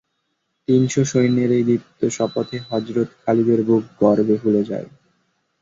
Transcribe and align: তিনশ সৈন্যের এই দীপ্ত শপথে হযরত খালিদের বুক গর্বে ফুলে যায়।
তিনশ 0.67 0.93
সৈন্যের 1.11 1.51
এই 1.51 1.63
দীপ্ত 1.63 2.01
শপথে 2.09 2.57
হযরত 2.69 3.09
খালিদের 3.21 3.59
বুক 3.67 3.83
গর্বে 3.99 4.35
ফুলে 4.41 4.61
যায়। 4.69 4.87